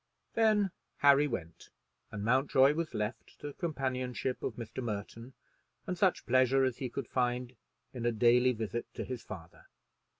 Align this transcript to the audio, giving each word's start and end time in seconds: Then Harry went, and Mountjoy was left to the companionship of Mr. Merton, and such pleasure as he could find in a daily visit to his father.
Then 0.33 0.71
Harry 1.01 1.27
went, 1.27 1.69
and 2.09 2.23
Mountjoy 2.25 2.73
was 2.73 2.95
left 2.95 3.39
to 3.39 3.45
the 3.45 3.53
companionship 3.53 4.41
of 4.41 4.55
Mr. 4.55 4.81
Merton, 4.81 5.33
and 5.85 5.95
such 5.95 6.25
pleasure 6.25 6.63
as 6.63 6.77
he 6.77 6.89
could 6.89 7.07
find 7.07 7.55
in 7.93 8.07
a 8.07 8.11
daily 8.11 8.53
visit 8.53 8.91
to 8.95 9.03
his 9.03 9.21
father. 9.21 9.67